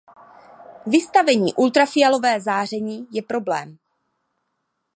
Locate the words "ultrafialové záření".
1.53-3.07